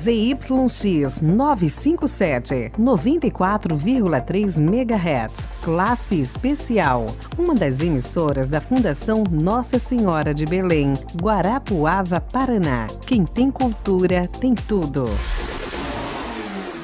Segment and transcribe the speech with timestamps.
[0.00, 5.50] ZYX 957, 94,3 MHz.
[5.60, 7.04] Classe especial.
[7.36, 12.86] Uma das emissoras da Fundação Nossa Senhora de Belém, Guarapuava, Paraná.
[13.06, 15.06] Quem tem cultura tem tudo.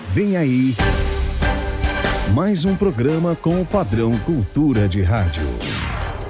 [0.05, 0.75] Vem aí.
[2.35, 5.47] Mais um programa com o padrão Cultura de Rádio.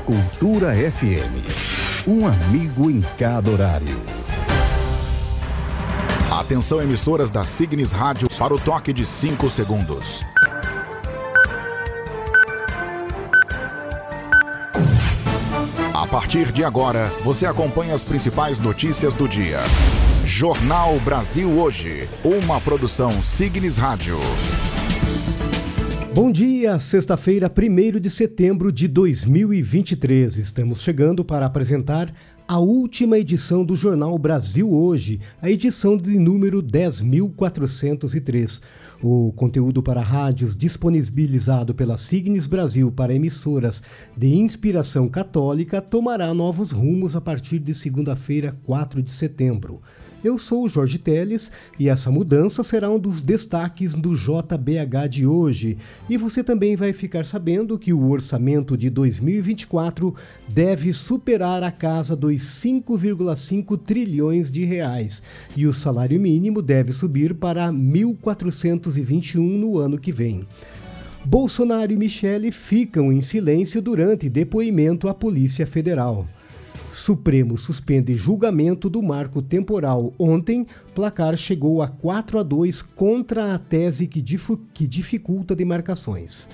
[0.05, 2.07] Cultura FM.
[2.07, 4.16] Um amigo em cada horário.
[6.47, 10.25] Atenção, emissoras da Signis Rádio, para o toque de 5 segundos.
[15.93, 19.59] A partir de agora, você acompanha as principais notícias do dia.
[20.25, 24.21] Jornal Brasil Hoje, uma produção Signis Rádio.
[26.17, 30.39] Bom dia, sexta-feira, 1 de setembro de 2023.
[30.39, 32.11] Estamos chegando para apresentar
[32.49, 38.63] a última edição do Jornal Brasil Hoje, a edição de número 10.403.
[39.03, 43.83] O conteúdo para rádios disponibilizado pela Signes Brasil para emissoras
[44.17, 49.83] de inspiração católica tomará novos rumos a partir de segunda-feira, 4 de setembro.
[50.27, 55.25] Eu sou o Jorge Teles e essa mudança será um dos destaques do JBH de
[55.25, 55.79] hoje.
[56.11, 60.13] E você também vai ficar sabendo que o orçamento de 2024
[60.49, 65.23] deve superar a casa dos 5,5 trilhões de reais
[65.57, 70.45] e o salário mínimo deve subir para 1.421 no ano que vem.
[71.25, 76.27] Bolsonaro e Michele ficam em silêncio durante depoimento à Polícia Federal.
[76.97, 80.15] Supremo suspende julgamento do marco temporal.
[80.19, 84.25] Ontem, placar chegou a 4 a 2 contra a tese que,
[84.73, 86.49] que dificulta demarcações.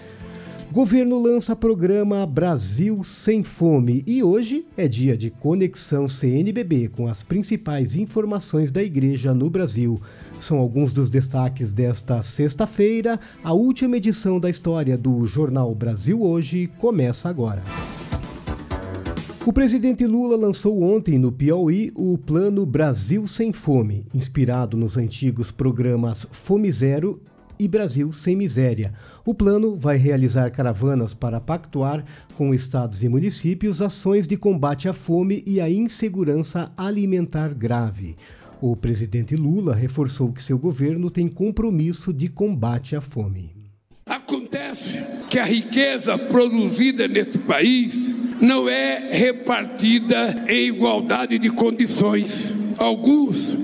[0.72, 7.22] Governo lança programa Brasil Sem Fome e hoje é dia de conexão CNBB com as
[7.22, 10.00] principais informações da igreja no Brasil.
[10.40, 13.20] São alguns dos destaques desta sexta-feira.
[13.44, 17.62] A última edição da história do Jornal Brasil Hoje começa agora.
[19.44, 25.50] O presidente Lula lançou ontem no Piauí o Plano Brasil Sem Fome, inspirado nos antigos
[25.50, 27.20] programas Fome Zero
[27.58, 28.94] e Brasil Sem Miséria.
[29.26, 32.04] O plano vai realizar caravanas para pactuar
[32.36, 38.16] com estados e municípios ações de combate à fome e à insegurança alimentar grave.
[38.60, 43.50] O presidente Lula reforçou que seu governo tem compromisso de combate à fome.
[44.06, 48.01] Acontece que a riqueza produzida neste país
[48.42, 52.52] não é repartida em igualdade de condições.
[52.76, 53.56] Alguns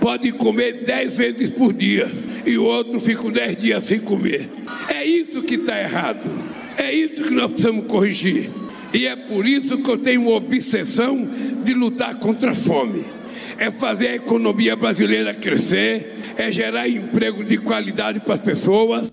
[0.00, 2.08] podem comer dez vezes por dia
[2.46, 4.48] e o outro fica dez dias sem comer.
[4.88, 6.30] É isso que está errado.
[6.78, 8.50] É isso que nós precisamos corrigir.
[8.92, 11.28] E é por isso que eu tenho uma obsessão
[11.64, 13.04] de lutar contra a fome.
[13.58, 19.12] É fazer a economia brasileira crescer, é gerar emprego de qualidade para as pessoas.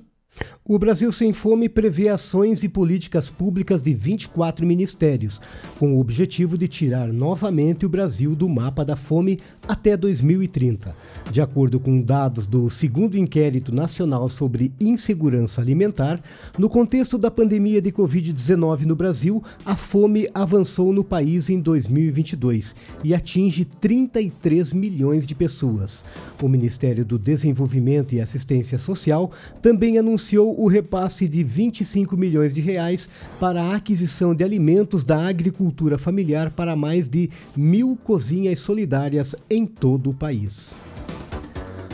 [0.71, 5.41] O Brasil Sem Fome prevê ações e políticas públicas de 24 ministérios,
[5.77, 9.37] com o objetivo de tirar novamente o Brasil do mapa da fome
[9.67, 10.95] até 2030.
[11.29, 16.23] De acordo com dados do segundo inquérito nacional sobre insegurança alimentar,
[16.57, 22.77] no contexto da pandemia de Covid-19 no Brasil, a fome avançou no país em 2022
[23.03, 26.05] e atinge 33 milhões de pessoas.
[26.41, 32.61] O Ministério do Desenvolvimento e Assistência Social também anunciou o repasse de 25 milhões de
[32.61, 39.35] reais para a aquisição de alimentos da agricultura familiar para mais de mil cozinhas solidárias
[39.49, 40.75] em todo o país.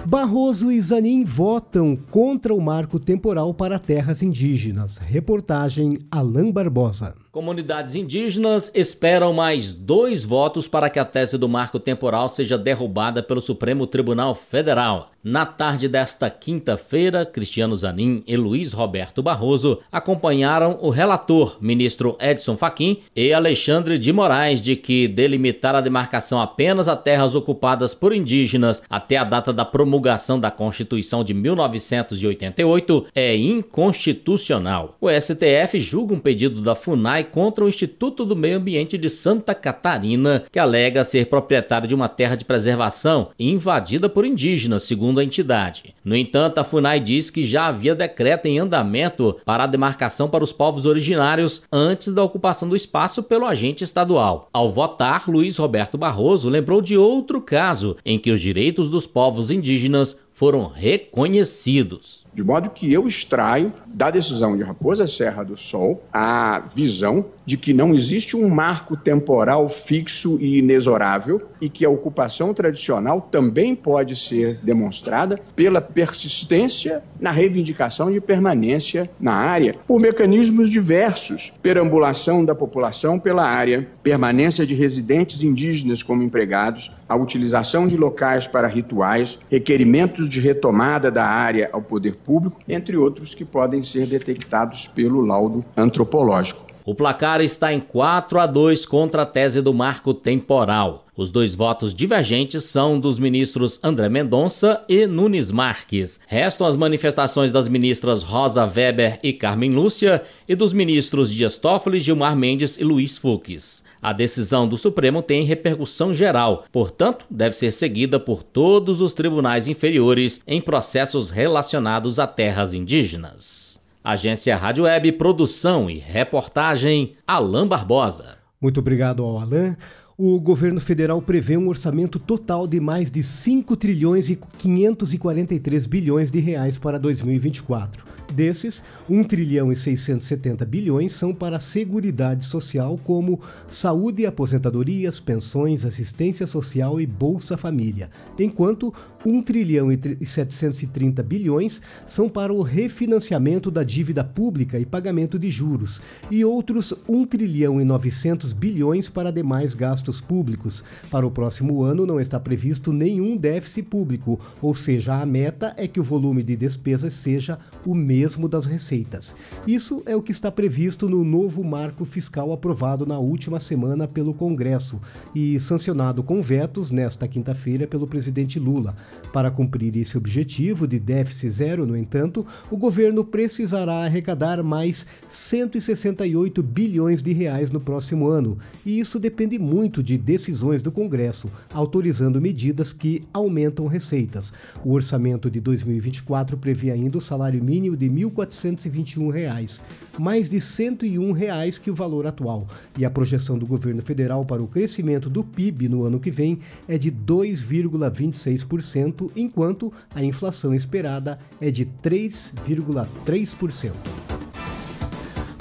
[0.06, 4.98] Barroso e Zanin votam contra o marco temporal para terras indígenas.
[4.98, 7.16] Reportagem Alain Barbosa.
[7.38, 13.22] Comunidades indígenas esperam mais dois votos para que a tese do marco temporal seja derrubada
[13.22, 15.12] pelo Supremo Tribunal Federal.
[15.30, 22.56] Na tarde desta quinta-feira, Cristiano Zanin e Luiz Roberto Barroso acompanharam o relator, ministro Edson
[22.56, 28.14] Fachin, e Alexandre de Moraes, de que delimitar a demarcação apenas a terras ocupadas por
[28.16, 34.96] indígenas até a data da promulgação da Constituição de 1988 é inconstitucional.
[35.02, 39.54] O STF julga um pedido da FUNAI contra o Instituto do Meio Ambiente de Santa
[39.54, 45.24] Catarina, que alega ser proprietário de uma terra de preservação invadida por indígenas, segundo a
[45.24, 45.96] entidade.
[46.04, 50.44] No entanto, a FUNAI diz que já havia decreto em andamento para a demarcação para
[50.44, 54.50] os povos originários antes da ocupação do espaço pelo agente estadual.
[54.54, 59.52] Ao votar, Luiz Roberto Barroso lembrou de outro caso em que os direitos dos povos
[59.52, 62.24] indígenas foram reconhecidos.
[62.32, 67.56] De modo que eu extraio da decisão de Raposa Serra do Sol a visão de
[67.56, 73.74] que não existe um marco temporal fixo e inexorável e que a ocupação tradicional também
[73.74, 82.44] pode ser demonstrada pela persistência na reivindicação de permanência na área, por mecanismos diversos, perambulação
[82.44, 88.68] da população pela área, permanência de residentes indígenas como empregados, a utilização de locais para
[88.68, 94.86] rituais, requerimentos de retomada da área ao poder público, entre outros que podem ser detectados
[94.86, 96.68] pelo laudo antropológico.
[96.88, 101.06] O placar está em 4 a 2 contra a tese do marco temporal.
[101.18, 106.18] Os dois votos divergentes são dos ministros André Mendonça e Nunes Marques.
[106.28, 112.00] Restam as manifestações das ministras Rosa Weber e Carmen Lúcia e dos ministros Dias Toffoli,
[112.00, 113.84] Gilmar Mendes e Luiz Fux.
[114.02, 119.68] A decisão do Supremo tem repercussão geral, portanto, deve ser seguida por todos os tribunais
[119.68, 123.67] inferiores em processos relacionados a terras indígenas.
[124.10, 128.38] Agência Rádio Web, produção e reportagem, Alain Barbosa.
[128.62, 129.76] Muito obrigado ao Alain.
[130.18, 136.32] O governo federal prevê um orçamento total de mais de 5 trilhões e 543 bilhões
[136.32, 138.06] de reais para 2024.
[138.38, 145.84] Desses, 1 trilhão e 670 bilhões são para a Seguridade Social, como saúde aposentadorias, pensões,
[145.84, 148.94] assistência social e Bolsa Família, enquanto
[149.26, 155.50] 1 trilhão e 730 bilhões são para o refinanciamento da dívida pública e pagamento de
[155.50, 156.00] juros,
[156.30, 160.84] e outros 1 trilhão e 900 bilhões para demais gastos públicos.
[161.10, 165.88] Para o próximo ano não está previsto nenhum déficit público, ou seja, a meta é
[165.88, 169.36] que o volume de despesas seja o mesmo das receitas.
[169.66, 174.34] Isso é o que está previsto no novo marco fiscal aprovado na última semana pelo
[174.34, 175.00] Congresso
[175.36, 178.96] e sancionado com vetos nesta quinta-feira pelo presidente Lula.
[179.32, 186.64] Para cumprir esse objetivo de déficit zero, no entanto, o governo precisará arrecadar mais 168
[186.64, 192.42] bilhões de reais no próximo ano, e isso depende muito de decisões do Congresso, autorizando
[192.42, 194.52] medidas que aumentam receitas.
[194.84, 199.82] O orçamento de 2024 prevê ainda o salário mínimo de 1.421, reais,
[200.18, 202.68] mais de 101 reais que o valor atual,
[202.98, 206.60] e a projeção do governo federal para o crescimento do PIB no ano que vem
[206.88, 213.94] é de 2,26% enquanto a inflação esperada é de 3,3%.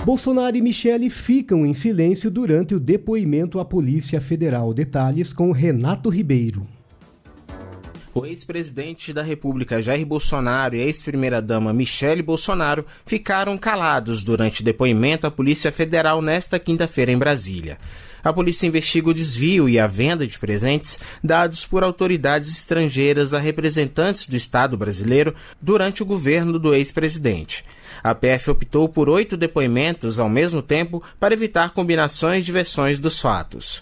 [0.06, 4.72] Bolsonaro e Michele ficam em silêncio durante o depoimento à Polícia Federal.
[4.72, 6.64] Detalhes com Renato Ribeiro.
[8.16, 15.26] O ex-presidente da República Jair Bolsonaro e a ex-primeira-dama Michele Bolsonaro ficaram calados durante depoimento
[15.26, 17.76] à Polícia Federal nesta quinta-feira em Brasília
[18.28, 23.38] a polícia investiga o desvio e a venda de presentes dados por autoridades estrangeiras a
[23.38, 25.32] representantes do Estado brasileiro
[25.62, 27.64] durante o governo do ex-presidente.
[28.02, 33.20] A PF optou por oito depoimentos ao mesmo tempo para evitar combinações de versões dos
[33.20, 33.80] fatos.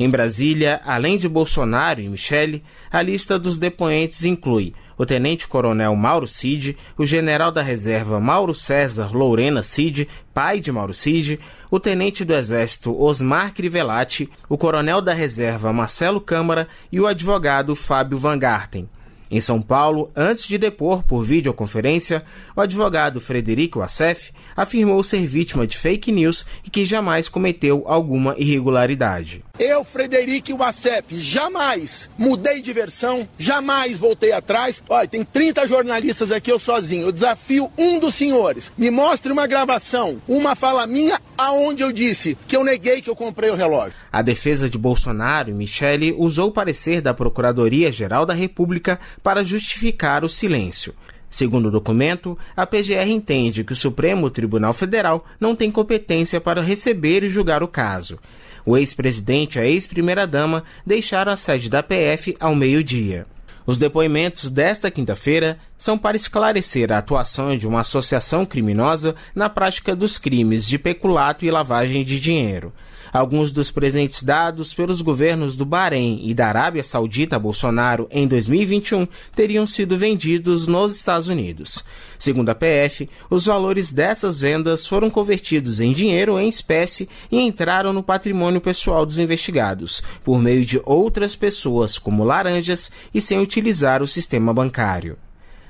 [0.00, 6.26] Em Brasília, além de Bolsonaro e Michele, a lista dos depoentes inclui o tenente-coronel Mauro
[6.26, 11.38] Cid, o general da reserva Mauro César Lourena Cid, pai de Mauro Cid,
[11.70, 17.76] o tenente do exército Osmar Crivellati, o coronel da reserva Marcelo Câmara e o advogado
[17.76, 18.88] Fábio Van Garten.
[19.30, 22.24] Em São Paulo, antes de depor por videoconferência,
[22.56, 28.34] o advogado Frederico Assef afirmou ser vítima de fake news e que jamais cometeu alguma
[28.36, 29.44] irregularidade.
[29.56, 34.82] Eu, Frederico Wassef, jamais mudei de versão, jamais voltei atrás.
[34.88, 37.06] Olha, tem 30 jornalistas aqui, eu sozinho.
[37.06, 38.72] Eu desafio um dos senhores.
[38.76, 43.14] Me mostre uma gravação, uma fala minha, aonde eu disse que eu neguei que eu
[43.14, 43.99] comprei o relógio.
[44.12, 50.24] A defesa de Bolsonaro e Michele usou o parecer da Procuradoria-Geral da República para justificar
[50.24, 50.94] o silêncio.
[51.28, 56.60] Segundo o documento, a PGR entende que o Supremo Tribunal Federal não tem competência para
[56.60, 58.18] receber e julgar o caso.
[58.66, 63.26] O ex-presidente e a ex-primeira-dama deixaram a sede da PF ao meio-dia.
[63.64, 69.94] Os depoimentos desta quinta-feira são para esclarecer a atuação de uma associação criminosa na prática
[69.94, 72.72] dos crimes de peculato e lavagem de dinheiro.
[73.12, 78.28] Alguns dos presentes dados pelos governos do Bahrein e da Arábia Saudita a Bolsonaro em
[78.28, 81.84] 2021 teriam sido vendidos nos Estados Unidos.
[82.18, 87.92] Segundo a PF, os valores dessas vendas foram convertidos em dinheiro em espécie e entraram
[87.92, 94.02] no patrimônio pessoal dos investigados, por meio de outras pessoas, como laranjas, e sem utilizar
[94.02, 95.16] o sistema bancário.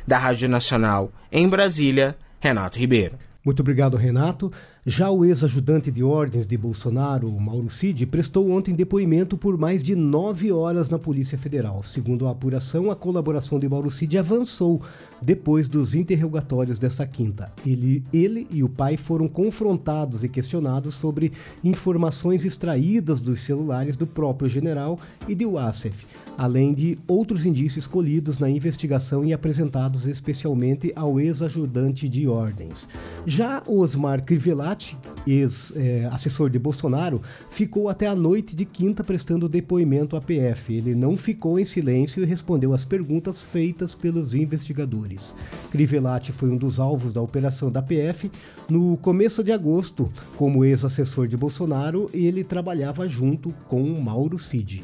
[0.06, 3.29] Da Rádio Nacional, em Brasília, Renato Ribeiro.
[3.42, 4.52] Muito obrigado, Renato.
[4.84, 9.94] Já o ex-ajudante de ordens de Bolsonaro, Mauro Cid, prestou ontem depoimento por mais de
[9.94, 11.82] nove horas na Polícia Federal.
[11.82, 14.82] Segundo a apuração, a colaboração de Mauro Cid avançou
[15.22, 17.50] depois dos interrogatórios dessa quinta.
[17.66, 21.32] Ele, ele e o pai foram confrontados e questionados sobre
[21.64, 26.04] informações extraídas dos celulares do próprio general e de Wassef
[26.40, 32.88] além de outros indícios colhidos na investigação e apresentados especialmente ao ex-ajudante de ordens.
[33.26, 37.20] Já Osmar Crivellati, ex-assessor de Bolsonaro,
[37.50, 40.72] ficou até a noite de quinta prestando depoimento à PF.
[40.72, 45.36] Ele não ficou em silêncio e respondeu às perguntas feitas pelos investigadores.
[45.70, 48.30] Crivellati foi um dos alvos da operação da PF.
[48.66, 54.82] No começo de agosto, como ex-assessor de Bolsonaro, ele trabalhava junto com Mauro Cid.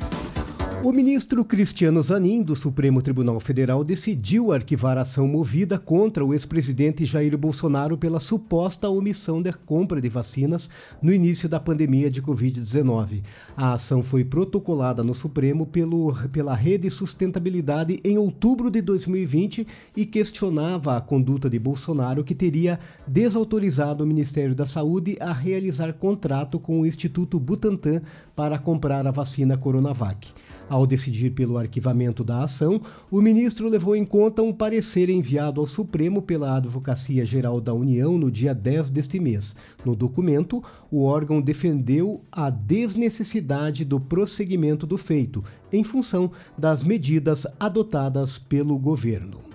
[0.83, 6.33] O ministro Cristiano Zanin, do Supremo Tribunal Federal, decidiu arquivar a ação movida contra o
[6.33, 10.69] ex-presidente Jair Bolsonaro pela suposta omissão da compra de vacinas
[11.01, 13.23] no início da pandemia de Covid-19.
[13.57, 19.67] A ação foi protocolada no Supremo pelo, pela Rede Sustentabilidade em outubro de 2020
[19.97, 25.93] e questionava a conduta de Bolsonaro, que teria desautorizado o Ministério da Saúde a realizar
[25.95, 28.03] contrato com o Instituto Butantan
[28.35, 30.29] para comprar a vacina Coronavac.
[30.69, 35.67] Ao decidir pelo arquivamento da ação, o ministro levou em conta um parecer enviado ao
[35.67, 39.55] Supremo pela Advocacia Geral da União no dia 10 deste mês.
[39.85, 47.47] No documento, o órgão defendeu a desnecessidade do prosseguimento do feito, em função das medidas
[47.61, 49.46] adotadas pelo governo.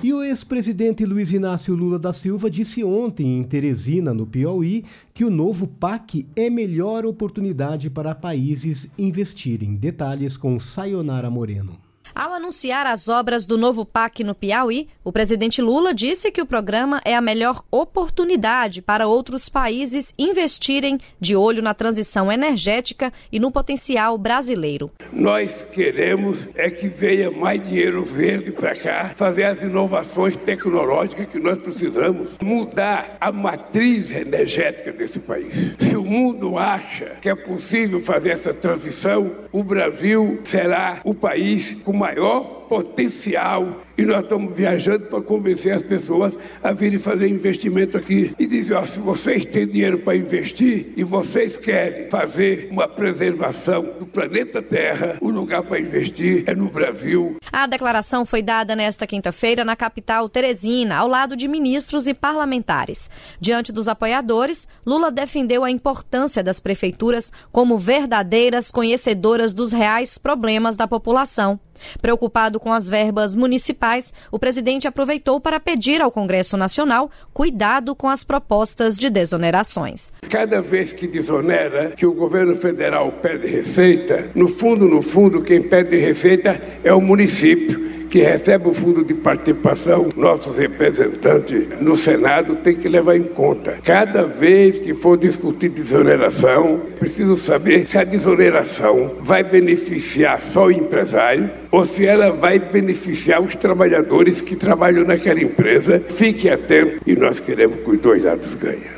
[0.00, 5.24] E o ex-presidente Luiz Inácio Lula da Silva disse ontem em Teresina, no Piauí, que
[5.24, 9.74] o novo PAC é melhor oportunidade para países investirem.
[9.74, 11.87] Detalhes com Sayonara Moreno.
[12.18, 16.46] Ao anunciar as obras do novo PAC no Piauí, o presidente Lula disse que o
[16.46, 23.38] programa é a melhor oportunidade para outros países investirem de olho na transição energética e
[23.38, 24.90] no potencial brasileiro.
[25.12, 31.38] Nós queremos é que venha mais dinheiro verde para cá, fazer as inovações tecnológicas que
[31.38, 35.54] nós precisamos, mudar a matriz energética desse país.
[35.78, 41.80] Se o mundo acha que é possível fazer essa transição, o Brasil será o país
[41.84, 46.32] com maior potencial e nós estamos viajando para convencer as pessoas
[46.62, 51.02] a virem fazer investimento aqui e dizer: ó, se vocês têm dinheiro para investir e
[51.02, 57.36] vocês querem fazer uma preservação do planeta Terra, o lugar para investir é no Brasil.
[57.50, 63.10] A declaração foi dada nesta quinta-feira na capital Teresina, ao lado de ministros e parlamentares.
[63.40, 70.76] Diante dos apoiadores, Lula defendeu a importância das prefeituras como verdadeiras conhecedoras dos reais problemas
[70.76, 71.58] da população.
[72.00, 78.08] Preocupado com as verbas municipais, o presidente aproveitou para pedir ao Congresso Nacional cuidado com
[78.08, 80.12] as propostas de desonerações.
[80.28, 85.62] Cada vez que desonera, que o governo federal perde receita, no fundo, no fundo, quem
[85.62, 92.56] perde receita é o município que recebe o fundo de participação, nossos representantes no Senado
[92.56, 93.78] têm que levar em conta.
[93.84, 100.72] Cada vez que for discutir desoneração, preciso saber se a desoneração vai beneficiar só o
[100.72, 106.02] empresário ou se ela vai beneficiar os trabalhadores que trabalham naquela empresa.
[106.08, 108.97] Fique atento e nós queremos que os dois lados ganhem.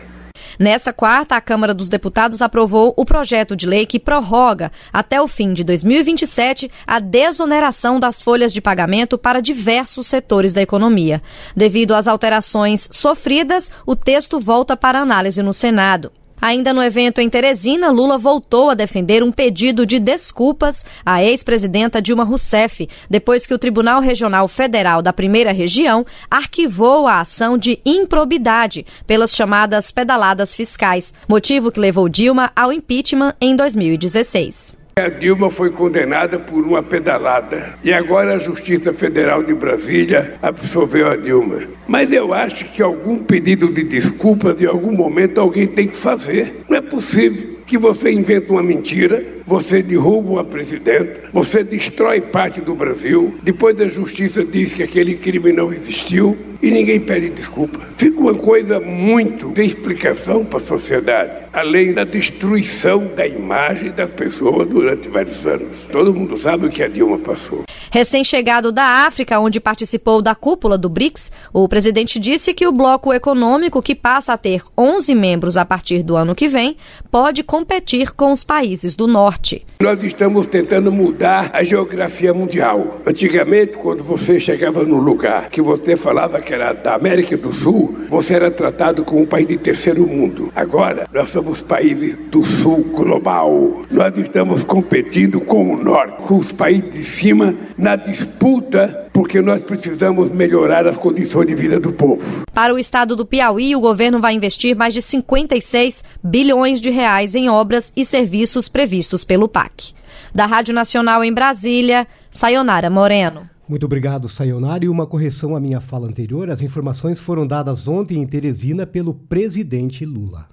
[0.61, 5.26] Nessa quarta, a Câmara dos Deputados aprovou o projeto de lei que prorroga até o
[5.26, 11.23] fim de 2027 a desoneração das folhas de pagamento para diversos setores da economia.
[11.57, 16.12] Devido às alterações sofridas, o texto volta para análise no Senado.
[16.41, 22.01] Ainda no evento em Teresina, Lula voltou a defender um pedido de desculpas à ex-presidenta
[22.01, 27.79] Dilma Rousseff, depois que o Tribunal Regional Federal da Primeira Região arquivou a ação de
[27.85, 34.80] improbidade pelas chamadas pedaladas fiscais, motivo que levou Dilma ao impeachment em 2016.
[34.97, 41.09] A Dilma foi condenada por uma pedalada e agora a Justiça Federal de Brasília absolveu
[41.09, 41.63] a Dilma.
[41.89, 46.65] Mas eu acho que algum pedido de desculpas, em algum momento, alguém tem que fazer.
[46.69, 52.61] Não é possível que você inventa uma mentira, você derruba uma presidenta, você destrói parte
[52.61, 57.81] do Brasil, depois a justiça diz que aquele crime não existiu e ninguém pede desculpa.
[57.97, 64.11] Fica uma coisa muito sem explicação para a sociedade, além da destruição da imagem das
[64.11, 65.87] pessoas durante vários anos.
[65.90, 67.64] Todo mundo sabe o que a Dilma passou.
[67.93, 73.13] Recém-chegado da África, onde participou da cúpula do BRICS, o presidente disse que o bloco
[73.13, 76.77] econômico, que passa a ter 11 membros a partir do ano que vem,
[77.11, 79.67] pode competir com os países do norte.
[79.81, 83.01] Nós estamos tentando mudar a geografia mundial.
[83.05, 88.07] Antigamente, quando você chegava num lugar que você falava que era da América do Sul,
[88.09, 90.53] você era tratado como um país de terceiro mundo.
[90.55, 93.83] Agora, nós somos países do Sul global.
[93.91, 99.63] Nós estamos competindo com o Norte, com os países de cima, na disputa porque nós
[99.63, 102.23] precisamos melhorar as condições de vida do povo.
[102.53, 107.35] Para o estado do Piauí, o governo vai investir mais de 56 bilhões de reais
[107.35, 109.95] em obras e serviços previstos pelo PAC.
[110.35, 113.49] Da Rádio Nacional em Brasília, Sayonara Moreno.
[113.69, 114.85] Muito obrigado, Sayonara.
[114.85, 119.15] E uma correção à minha fala anterior: as informações foram dadas ontem em Teresina pelo
[119.15, 120.49] presidente Lula.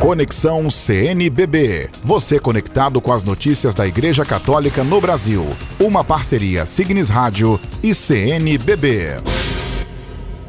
[0.00, 1.88] Conexão CNBB.
[2.04, 5.44] Você conectado com as notícias da Igreja Católica no Brasil.
[5.80, 9.22] Uma parceria Signes Rádio e CNBB.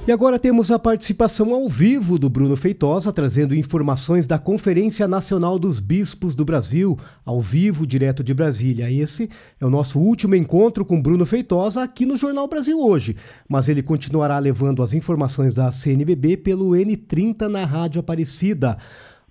[0.05, 5.57] E agora temos a participação ao vivo do Bruno Feitosa, trazendo informações da Conferência Nacional
[5.57, 8.91] dos Bispos do Brasil, ao vivo, direto de Brasília.
[8.91, 9.29] Esse
[9.61, 13.15] é o nosso último encontro com Bruno Feitosa aqui no Jornal Brasil hoje,
[13.47, 18.77] mas ele continuará levando as informações da CNBB pelo N30 na Rádio Aparecida.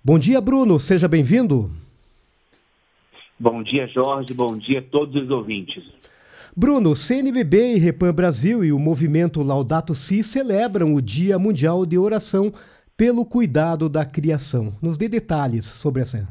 [0.05, 0.81] Bom dia, Bruno.
[0.81, 1.71] Seja bem-vindo.
[3.39, 4.33] Bom dia, Jorge.
[4.33, 5.81] Bom dia a todos os ouvintes.
[6.53, 11.97] Bruno, CNBB e Repam Brasil e o movimento Laudato Si celebram o Dia Mundial de
[11.97, 12.53] Oração
[12.97, 14.73] pelo Cuidado da Criação.
[14.81, 16.27] Nos dê detalhes sobre essa.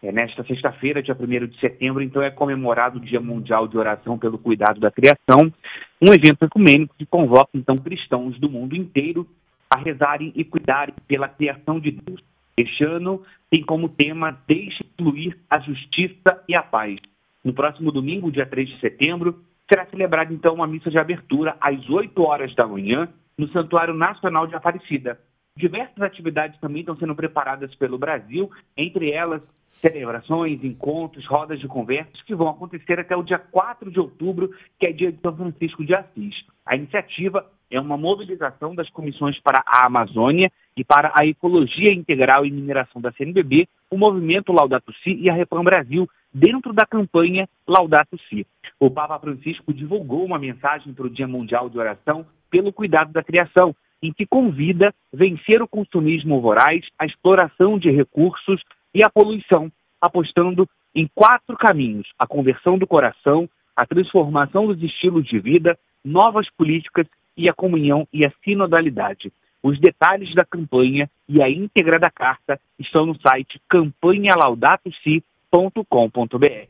[0.00, 4.16] É, nesta sexta-feira, dia 1 de setembro, então é comemorado o Dia Mundial de Oração
[4.16, 5.52] pelo Cuidado da Criação,
[6.00, 9.26] um evento ecumênico que convoca então cristãos do mundo inteiro
[9.74, 12.22] a rezarem e cuidarem pela criação de Deus.
[12.56, 16.96] Este ano tem como tema Deixe fluir a justiça e a paz.
[17.42, 21.90] No próximo domingo, dia 3 de setembro, será celebrada então uma missa de abertura às
[21.90, 25.18] 8 horas da manhã no Santuário Nacional de Aparecida.
[25.56, 29.42] Diversas atividades também estão sendo preparadas pelo Brasil, entre elas
[29.80, 34.86] celebrações, encontros, rodas de conversas que vão acontecer até o dia 4 de outubro, que
[34.86, 36.34] é dia de São Francisco de Assis.
[36.64, 42.46] A iniciativa é uma mobilização das comissões para a Amazônia e para a Ecologia Integral
[42.46, 47.48] e Mineração da CNBB, o movimento Laudato Si e a Repam Brasil, dentro da campanha
[47.66, 48.46] Laudato Si.
[48.78, 53.24] O Papa Francisco divulgou uma mensagem para o Dia Mundial de Oração pelo cuidado da
[53.24, 58.62] criação, em que convida vencer o consumismo voraz, a exploração de recursos
[58.94, 65.24] e a poluição, apostando em quatro caminhos: a conversão do coração, a transformação dos estilos
[65.26, 69.32] de vida, novas políticas e a comunhão e a sinodalidade.
[69.62, 76.68] Os detalhes da campanha e a íntegra da carta estão no site campanhalaudatosi.com.br.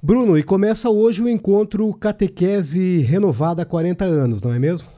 [0.00, 4.88] Bruno, e começa hoje o encontro Catequese Renovada há 40 anos, não é mesmo?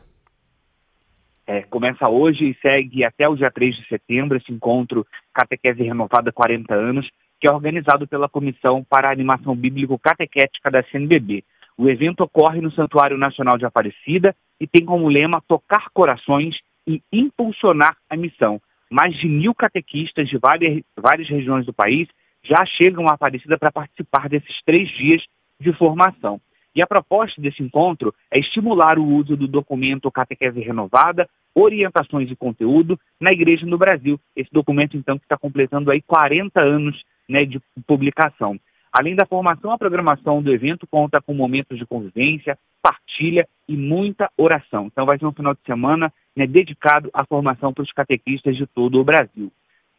[1.47, 6.33] É, começa hoje e segue até o dia 3 de setembro esse encontro Catequese Renovada
[6.33, 7.07] 40 anos,
[7.39, 11.45] que é organizado pela Comissão para a Animação Bíblico Catequética da CNBB.
[11.77, 16.57] O evento ocorre no Santuário Nacional de Aparecida e tem como lema tocar corações
[16.87, 18.61] e impulsionar a missão.
[18.91, 22.09] Mais de mil catequistas de várias, várias regiões do país
[22.45, 25.23] já chegam a Aparecida para participar desses três dias
[25.59, 26.41] de formação.
[26.75, 32.37] E a proposta desse encontro é estimular o uso do documento Catequese Renovada, Orientações e
[32.37, 34.21] Conteúdo na Igreja no Brasil.
[34.35, 38.59] Esse documento, então, que está completando aí 40 anos né, de publicação.
[38.97, 44.31] Além da formação, a programação do evento conta com momentos de convivência, partilha e muita
[44.37, 44.87] oração.
[44.87, 48.69] Então vai ser um final de semana né, dedicado à formação para os catequistas de
[48.69, 49.51] todo o Brasil.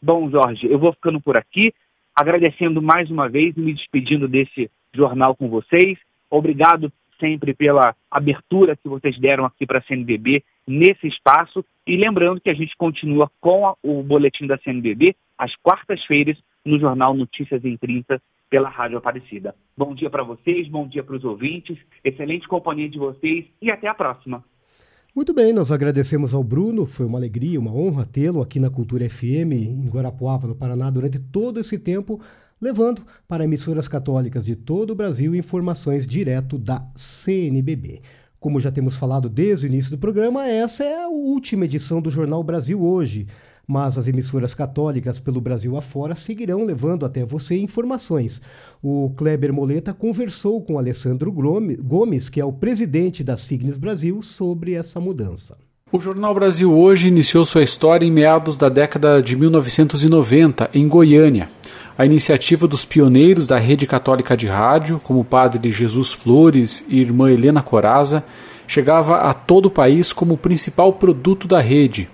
[0.01, 1.73] Bom, Jorge, eu vou ficando por aqui,
[2.15, 5.99] agradecendo mais uma vez e me despedindo desse jornal com vocês.
[6.29, 11.65] Obrigado sempre pela abertura que vocês deram aqui para a CNBB nesse espaço.
[11.85, 16.79] E lembrando que a gente continua com a, o boletim da CNBB às quartas-feiras no
[16.79, 19.55] jornal Notícias em 30 pela Rádio Aparecida.
[19.77, 23.87] Bom dia para vocês, bom dia para os ouvintes, excelente companhia de vocês e até
[23.87, 24.43] a próxima.
[25.15, 29.09] Muito bem, nós agradecemos ao Bruno, foi uma alegria, uma honra tê-lo aqui na Cultura
[29.09, 32.19] FM em Guarapuava, no Paraná, durante todo esse tempo,
[32.61, 38.01] levando para emissoras católicas de todo o Brasil informações direto da CNBB.
[38.41, 42.11] Como já temos falado desde o início do programa, essa é a última edição do
[42.11, 43.25] Jornal Brasil Hoje
[43.67, 48.41] mas as emissoras católicas pelo Brasil afora seguirão levando até você informações.
[48.81, 54.73] O Kleber Moleta conversou com Alessandro Gomes, que é o presidente da Signes Brasil, sobre
[54.73, 55.57] essa mudança.
[55.91, 61.49] O Jornal Brasil hoje iniciou sua história em meados da década de 1990, em Goiânia.
[61.97, 66.99] a iniciativa dos pioneiros da rede católica de rádio, como o padre Jesus Flores e
[66.99, 68.21] irmã Helena Coraza,
[68.67, 72.09] chegava a todo o país como o principal produto da rede.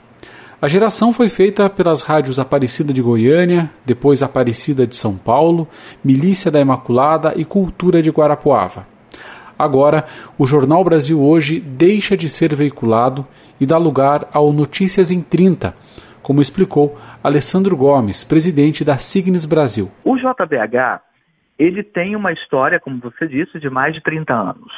[0.62, 5.68] A geração foi feita pelas rádios Aparecida de Goiânia, depois Aparecida de São Paulo,
[6.06, 8.86] Milícia da Imaculada e Cultura de Guarapuava.
[9.58, 10.06] Agora,
[10.38, 13.26] o Jornal Brasil Hoje deixa de ser veiculado
[13.60, 15.74] e dá lugar ao Notícias em 30,
[16.22, 19.90] como explicou Alessandro Gomes, presidente da Signes Brasil.
[20.04, 21.02] O JBH,
[21.58, 24.72] ele tem uma história, como você disse, de mais de 30 anos.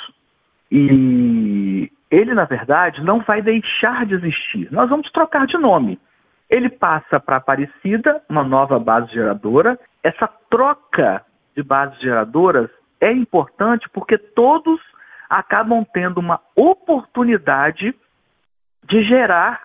[0.72, 4.72] E ele, na verdade, não vai deixar de existir.
[4.72, 6.00] Nós vamos trocar de nome.
[6.48, 9.80] Ele passa para Aparecida, uma nova base geradora.
[10.04, 12.70] Essa troca de bases geradoras
[13.02, 14.80] é importante porque todos
[15.28, 17.96] acabam tendo uma oportunidade
[18.84, 19.64] de gerar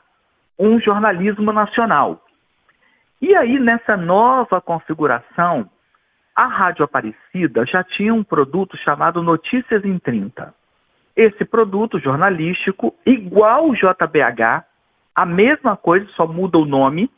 [0.59, 2.25] um jornalismo nacional.
[3.21, 5.69] E aí, nessa nova configuração,
[6.35, 10.55] a Rádio Aparecida já tinha um produto chamado Notícias em 30.
[11.18, 14.64] Esse produto jornalístico, igual o JBH,
[15.16, 17.11] a mesma coisa, só muda o nome,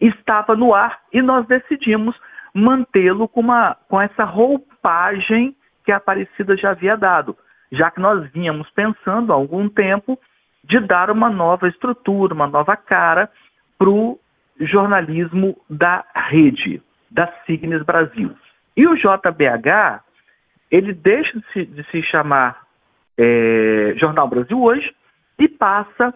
[0.00, 2.16] estava no ar e nós decidimos
[2.54, 3.44] mantê-lo com,
[3.86, 5.54] com essa roupagem
[5.84, 7.36] que a Aparecida já havia dado,
[7.70, 10.18] já que nós vínhamos pensando há algum tempo
[10.64, 13.30] de dar uma nova estrutura, uma nova cara
[13.78, 14.18] para o
[14.58, 18.34] jornalismo da rede, da Signes Brasil.
[18.74, 20.02] E o JBH,
[20.70, 22.65] ele deixa de se, de se chamar
[23.18, 24.94] é, Jornal Brasil Hoje
[25.38, 26.14] e passa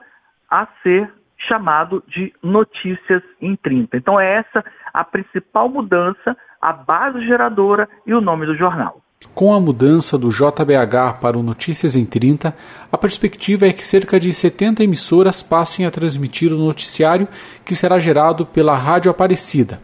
[0.51, 1.11] a ser
[1.49, 3.97] chamado de Notícias em 30.
[3.97, 9.01] Então é essa a principal mudança, a base geradora e o nome do jornal.
[9.35, 12.55] Com a mudança do JBH para o Notícias em 30,
[12.91, 17.29] a perspectiva é que cerca de 70 emissoras passem a transmitir o noticiário
[17.65, 19.79] que será gerado pela Rádio Aparecida.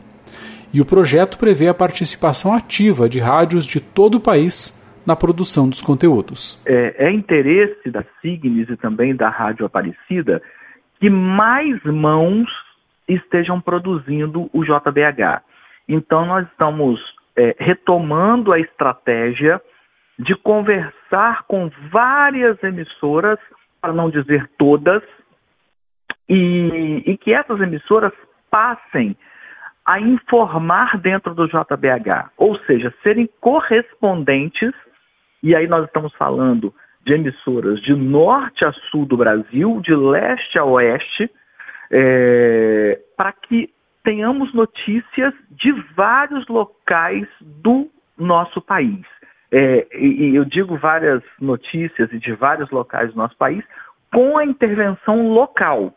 [0.72, 4.75] E o projeto prevê a participação ativa de rádios de todo o país
[5.06, 6.62] na produção dos conteúdos.
[6.66, 10.42] É, é interesse da Signes e também da Rádio Aparecida
[10.98, 12.48] que mais mãos
[13.06, 15.42] estejam produzindo o JBH.
[15.88, 17.00] Então, nós estamos
[17.36, 19.60] é, retomando a estratégia
[20.18, 23.38] de conversar com várias emissoras,
[23.80, 25.02] para não dizer todas,
[26.28, 28.12] e, e que essas emissoras
[28.50, 29.16] passem
[29.84, 34.72] a informar dentro do JBH, ou seja, serem correspondentes,
[35.42, 40.58] e aí nós estamos falando de emissoras de norte a sul do Brasil, de leste
[40.58, 41.30] a oeste,
[41.90, 43.70] é, para que
[44.02, 49.04] tenhamos notícias de vários locais do nosso país.
[49.52, 53.64] É, e, eu digo várias notícias e de vários locais do nosso país
[54.12, 55.94] com a intervenção local,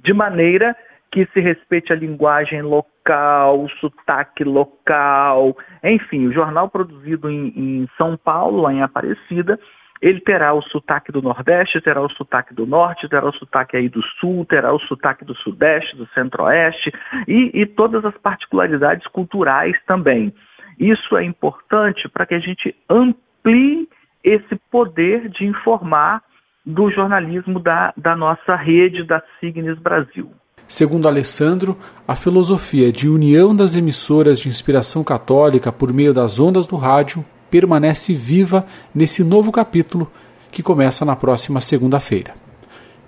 [0.00, 0.76] de maneira
[1.14, 7.88] que se respeite a linguagem local, o sotaque local, enfim, o jornal produzido em, em
[7.96, 9.56] São Paulo, em Aparecida,
[10.02, 13.88] ele terá o sotaque do Nordeste, terá o sotaque do Norte, terá o sotaque aí
[13.88, 16.92] do Sul, terá o sotaque do Sudeste, do Centro-Oeste
[17.28, 20.34] e, e todas as particularidades culturais também.
[20.80, 23.88] Isso é importante para que a gente amplie
[24.24, 26.24] esse poder de informar
[26.66, 30.32] do jornalismo da, da nossa rede da Signes Brasil.
[30.66, 36.66] Segundo Alessandro, a filosofia de união das emissoras de inspiração católica por meio das ondas
[36.66, 40.10] do rádio permanece viva nesse novo capítulo
[40.50, 42.34] que começa na próxima segunda-feira.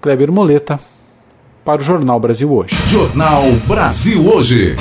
[0.01, 0.79] Kleber Moleta,
[1.65, 2.77] para o Jornal Brasil Hoje.
[2.89, 4.77] Jornal Brasil Hoje.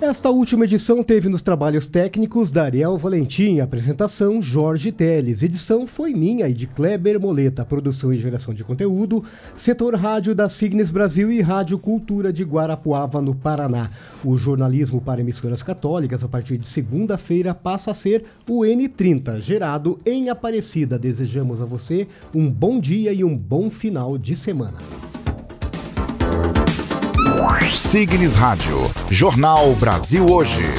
[0.00, 6.14] Esta última edição teve nos trabalhos técnicos da Ariel Valentim, apresentação Jorge Teles, edição foi
[6.14, 9.24] minha e de Kleber Moleta, produção e geração de conteúdo,
[9.56, 13.90] setor rádio da Signes Brasil e Rádio Cultura de Guarapuava, no Paraná.
[14.24, 19.98] O jornalismo para emissoras católicas, a partir de segunda-feira, passa a ser o N30, gerado
[20.06, 20.96] em Aparecida.
[20.96, 24.78] Desejamos a você um bom dia e um bom final de semana.
[27.76, 28.82] Signes Rádio.
[29.10, 30.74] Jornal Brasil Hoje.